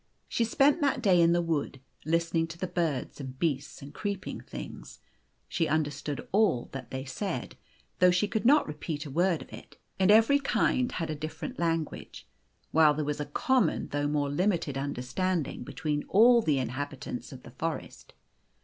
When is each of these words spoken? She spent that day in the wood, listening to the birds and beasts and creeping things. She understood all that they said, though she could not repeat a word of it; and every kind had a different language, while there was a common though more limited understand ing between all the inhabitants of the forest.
She 0.27 0.43
spent 0.45 0.81
that 0.81 0.99
day 0.99 1.21
in 1.21 1.31
the 1.31 1.43
wood, 1.43 1.79
listening 2.05 2.47
to 2.47 2.57
the 2.57 2.65
birds 2.65 3.19
and 3.19 3.37
beasts 3.37 3.83
and 3.83 3.93
creeping 3.93 4.41
things. 4.41 4.97
She 5.47 5.67
understood 5.67 6.27
all 6.31 6.69
that 6.71 6.89
they 6.89 7.05
said, 7.05 7.55
though 7.99 8.09
she 8.09 8.27
could 8.27 8.43
not 8.43 8.65
repeat 8.67 9.05
a 9.05 9.11
word 9.11 9.43
of 9.43 9.53
it; 9.53 9.77
and 9.99 10.09
every 10.09 10.39
kind 10.39 10.91
had 10.93 11.11
a 11.11 11.15
different 11.15 11.59
language, 11.59 12.27
while 12.71 12.95
there 12.95 13.05
was 13.05 13.19
a 13.19 13.27
common 13.27 13.89
though 13.89 14.07
more 14.07 14.31
limited 14.31 14.75
understand 14.75 15.47
ing 15.47 15.61
between 15.63 16.03
all 16.09 16.41
the 16.41 16.57
inhabitants 16.57 17.31
of 17.31 17.43
the 17.43 17.51
forest. 17.51 18.15